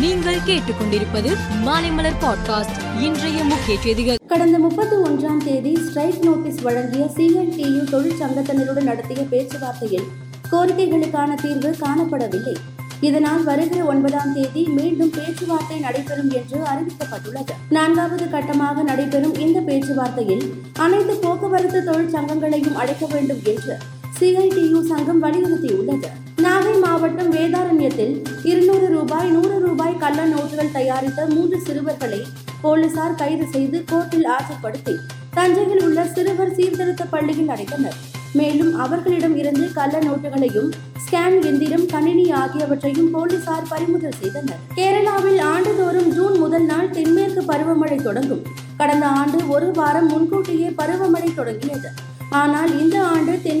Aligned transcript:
நீங்கள் 0.00 0.38
கேட்டுக்கொண்டிருப்பது 0.46 1.36
மாலைமலர் 1.64 2.14
பாட்காஸ்ட். 2.20 3.00
இன்றைய 3.00 3.44
முக்கிய 3.44 3.78
செய்திகள். 3.80 4.16
கடந்த 4.26 4.58
முப்பத்தி 4.58 4.96
ஒன்றாம் 4.96 5.44
தேதி 5.44 5.78
ஸ்ட்ரைக் 5.88 6.24
நோட்டீஸ் 6.24 6.60
வழங்கிய 6.60 7.10
சிஎன்டியு 7.16 7.82
தொழிற்சங்கத்தினருடன் 7.90 8.82
நடத்திய 8.82 9.22
பேச்சுவார்த்தையில் 9.30 10.04
கோரிக்கைகளுக்கான 10.52 11.34
தீர்வு 11.34 11.76
காணப்படவில்லை. 11.80 12.54
இதனால் 13.00 13.44
வருகிற 13.44 13.84
ஒன்பதாம் 13.84 14.34
தேதி 14.34 14.62
மீண்டும் 14.62 15.10
பேச்சுவார்த்தை 15.10 15.78
நடைபெறும் 15.78 16.30
என்று 16.30 16.58
அறிவிக்கப்பட்டுள்ளது. 16.58 17.50
நான்காவது 17.68 18.24
கட்டமாக 18.24 18.82
நடைபெறும் 18.82 19.34
இந்த 19.34 19.60
பேச்சுவார்த்தையில் 19.60 20.50
அனைத்து 20.72 21.14
போக்குவரத்து 21.14 21.80
தொழிற்சங்கங்களையும் 21.80 22.74
அழைக்க 22.74 23.06
வேண்டும் 23.06 23.40
என்று 23.44 23.76
சிஐடியு 24.20 24.86
சங்கம் 24.86 25.22
வலியுறுத்தியுள்ளது. 25.22 26.06
வேதாரண்யத்தில் 27.36 28.14
இருநூறு 28.50 28.86
ரூபாய் 28.88 29.30
நூறு 29.30 29.56
ரூபாய் 29.66 30.00
கள்ள 30.02 30.20
நோட்டுகள் 30.26 30.74
தயாரித்த 30.76 31.20
மூன்று 31.26 31.58
சிறுவர்களை 31.66 32.20
போலீசார் 32.62 33.18
கைது 33.20 33.46
செய்து 33.54 33.78
கோர்ட்டில் 33.92 34.28
ஆஜர்படுத்தி 34.36 34.94
தஞ்சையில் 35.38 35.82
உள்ள 35.86 36.00
சிறுவர் 36.14 36.54
சீர்திருத்த 36.54 37.04
பள்ளியில் 37.04 37.50
அடைத்தனர். 37.54 37.98
மேலும் 38.38 38.72
அவர்களிடம் 38.84 39.36
இருந்து 39.40 39.66
கள்ள 39.72 39.96
நோட்டுகளையும் 39.98 40.70
ஸ்கேன் 41.04 41.36
எந்திரம் 41.44 41.86
கணினி 41.86 42.26
ஆகியவற்றையும் 42.40 43.10
போலீசார் 43.10 43.68
பறிமுதல் 43.68 44.18
செய்தனர். 44.20 44.62
கேரளாவில் 44.78 45.40
ஆண்டுதோறும் 45.52 46.10
ஜூன் 46.16 46.36
முதல் 46.38 46.66
நாள் 46.72 46.90
தென்மேற்கு 46.90 47.42
பருவமழை 47.52 47.98
தொடங்கும். 48.02 48.42
கடந்த 48.80 49.06
ஆண்டு 49.20 49.40
ஒரு 49.48 49.70
வாரம் 49.70 50.06
முன்கூட்டியே 50.06 50.70
பருவமழை 50.80 51.30
தொடங்கியது. 51.34 51.90
ஆனால் 52.30 52.72
இந்த 52.80 52.96
ஆண்டு 53.12 53.34
தென் 53.42 53.55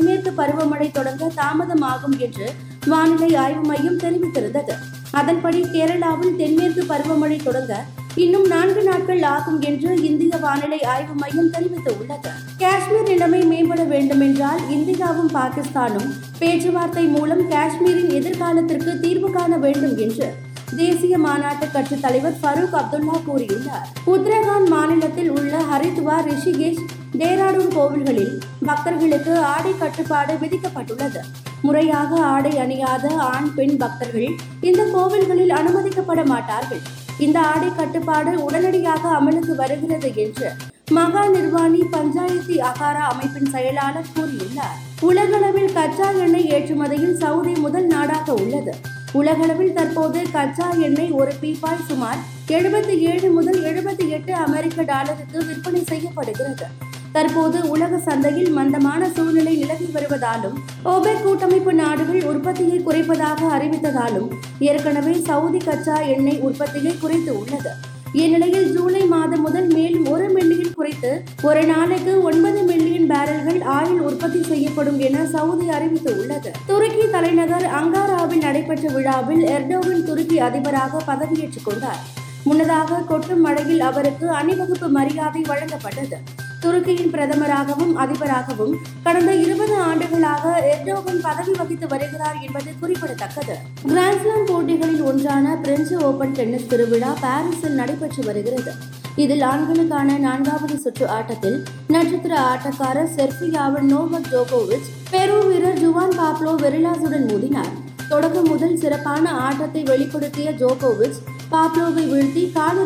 பருவமழை 0.46 0.90
தொடங்க 0.90 1.30
தாமதமாகும் 1.36 2.18
என்று 2.18 2.52
வானிலை 2.86 3.36
ஆய்வு 3.36 3.60
மையம் 3.60 3.98
தெரிவித்திருந்தது. 3.98 4.74
அதன்படி 5.10 5.60
கேரளாவில் 5.62 6.36
தென்மேற்கு 6.36 6.82
பருவமழை 6.82 7.42
தொடங்க 7.42 7.84
இன்னும் 8.14 8.46
நான்கு 8.46 8.82
நாட்கள் 8.82 9.22
ஆகும் 9.22 9.60
என்று 9.60 10.02
இந்திய 10.02 10.36
வானிலை 10.36 10.82
ஆய்வு 10.82 11.14
மையம் 11.14 11.50
தெரிவித்துள்ளது. 11.50 12.30
காஷ்மீர் 12.58 13.02
நிலைமை 13.02 13.40
மேம்பட 13.42 13.86
வேண்டுமென்றால் 13.86 14.60
இந்தியாவும் 14.70 15.32
பாகிஸ்தானும் 15.34 16.10
பேச்சுவார்த்தை 16.38 17.04
மூலம் 17.06 17.50
காஷ்மீரின் 17.50 18.10
எதிர்காலத்திற்கு 18.10 19.00
தீர்வு 19.00 19.30
காண 19.30 19.56
வேண்டும் 19.56 19.96
என்று 19.96 20.34
தேசிய 20.76 21.18
மாநாட்டு 21.18 21.70
கட்சித் 21.70 22.02
தலைவர் 22.02 22.38
ஃபரூக் 22.42 22.76
அப்துல்லா 22.80 23.16
கூறியுள்ளார். 23.28 23.84
உத்தரகாண்ட் 24.06 24.68
மாநிலத்தில் 24.68 25.30
உள்ள 25.30 25.60
ஹரித்வார் 25.72 26.26
ரிஷிகேஷ் 26.30 26.82
டேராடூன் 27.20 27.72
கோவில்களில் 27.76 28.34
பக்தர்களுக்கு 28.66 29.32
ஆடை 29.54 29.72
கட்டுப்பாடு 29.78 30.34
விதிக்கப்பட்டுள்ளது. 30.42 31.20
முறையாக 31.62 32.20
ஆடை 32.34 32.52
அணியாத 32.58 33.06
ஆண் 33.32 33.50
பெண் 33.54 33.76
பக்தர்கள் 33.76 34.30
இந்த 34.60 34.82
கோவில்களில் 34.94 35.52
அனுமதிக்கப்பட 35.60 36.24
மாட்டார்கள். 36.32 36.82
இந்த 37.18 37.38
ஆடை 37.52 37.68
கட்டுப்பாடு 37.76 38.32
உடனடியாக 38.44 39.02
அமலுக்கு 39.18 39.54
வருகிறது 39.54 40.10
என்று 40.24 40.50
மகா 40.96 41.22
நிர்வாணி 41.28 41.80
பஞ்சாயத்தி 41.92 42.56
அகாரா 42.70 43.04
அமைப்பின் 43.12 43.50
செயலாளர் 43.54 44.12
கூறியுள்ளார். 44.16 44.76
உலகளவில் 45.08 45.72
கச்சா 45.72 46.08
எண்ணெய் 46.24 46.50
ஏற்றுமதியில் 46.56 47.16
சவுதி 47.22 47.54
முதல் 47.64 47.88
நாடாக 47.94 48.34
உள்ளது. 48.42 48.74
உலகளவில் 49.12 49.72
தற்போது 49.72 50.20
கச்சா 50.36 50.68
எண்ணெய் 50.86 51.16
ஒரு 51.20 51.32
பீப்பாய் 51.42 51.86
சுமார் 51.88 52.20
எழுபத்தி 52.56 52.96
ஏழு 53.12 53.28
முதல் 53.30 53.60
எழுபத்தி 53.70 54.06
எட்டு 54.16 54.34
அமெரிக்க 54.46 54.82
டாலருக்கு 54.82 55.38
விற்பனை 55.46 55.82
செய்யப்படுகிறது. 55.84 56.66
தற்போது 57.12 57.68
உலக 57.68 57.98
சந்தையில் 57.98 58.50
மந்தமான 58.50 59.10
சூழ்நிலை 59.10 59.56
நிலவி 59.56 59.84
வருவதாலும் 59.94 60.56
ஓபெக் 60.82 61.22
கூட்டமைப்பு 61.24 61.72
நாடுகள் 61.72 62.22
உற்பத்தியை 62.22 62.82
குறைப்பதாக 62.86 63.40
அறிவித்ததாலும் 63.58 64.30
ஏற்கனவே 64.58 65.20
சவுதி 65.24 65.58
கச்சா 65.58 65.98
எண்ணெய் 65.98 66.40
உற்பத்தியை 66.40 66.98
குறைத்து 66.98 67.38
உள்ளது. 67.38 67.70
இந்நிலையில் 68.12 68.74
ஜூலை 68.76 69.06
மாதம் 69.06 69.40
முதல் 69.40 69.66
மேலும் 69.66 70.06
ஒரு 70.06 70.28
மில்லியன் 70.28 70.74
குறைத்து 70.74 71.22
ஒரு 71.42 71.64
நாளைக்கு 71.64 72.22
ஒன்பது 72.22 72.62
மில்லியன் 72.62 73.06
பேரல்கள் 73.06 73.60
ஆயில் 73.60 73.98
உற்பத்தி 73.98 74.42
செய்யப்படும் 74.42 74.98
என 74.98 75.26
சவுதி 75.26 75.70
அறிவித்து 75.70 76.16
உள்ளது. 76.20 76.50
துருக்கி 76.66 77.10
தலைநகர் 77.10 77.64
அங்காராவில் 77.64 78.40
நடைபெற்ற 78.40 78.88
விழாவில் 78.92 79.46
எர்டோகன் 79.46 80.02
துருக்கி 80.02 80.38
அதிபராக 80.38 81.02
பதவியேற்றுக் 81.06 81.64
கொண்டார். 81.64 81.98
முன்னதாக 82.44 83.00
கொட்டும் 83.00 83.40
மழையில் 83.40 83.80
அவருக்கு 83.80 84.30
அணிவகுப்பு 84.30 84.88
மரியாதை 84.88 85.42
வழங்கப்பட்டது. 85.48 86.35
துருக்கியின் 86.62 87.10
பிரதமராகவும் 87.10 87.94
அதிபராகவும் 87.96 88.74
கடந்த 89.02 89.34
இருபது 89.34 89.74
ஆண்டுகளாக 89.74 90.64
எர்டோகன் 90.72 91.20
பதவி 91.22 91.52
வகித்து 91.56 91.86
வருகிறார் 91.86 92.36
என்பது 92.46 92.72
குறிப்பிடத்தக்கது. 92.80 93.56
கிராண்ட்ஸ்லாம் 93.88 94.46
போட்டிகளில் 94.46 95.02
ஒன்றான 95.02 95.56
பிரெஞ்சு 95.56 95.98
ஓபன் 95.98 96.32
டென்னிஸ் 96.32 96.66
திருவிழா 96.66 97.14
பாரிஸில் 97.20 97.74
நடைபெற்று 97.74 98.24
வருகிறது. 98.24 98.72
இதில் 99.16 99.40
ஆண்களுக்கான 99.40 100.18
நான்காவது 100.18 100.78
சுற்று 100.78 101.08
ஆட்டத்தில் 101.08 101.64
நட்சத்திர 101.88 102.40
ஆட்டக்காரர் 102.40 103.14
செர்பியாவின் 103.16 103.90
நோவக் 103.92 104.26
ஜோகோவிச் 104.30 104.88
பெரு 105.10 105.46
வீரர் 105.46 105.80
ஜுவான் 105.80 106.16
பாப்லோ 106.16 106.54
வெரிலாசுடன் 106.54 107.26
மோதினார். 107.26 107.72
தொடக்கம் 108.08 108.44
முதல் 108.44 108.76
சிறப்பான 108.76 109.30
ஆட்டத்தை 109.30 109.82
வெளிப்படுத்திய 109.82 110.50
ஜோகோவிச் 110.50 111.16
பாப்லோவை 111.50 112.02
வீழ்த்தி 112.10 112.52
காலிறுதிக்கு 112.52 112.85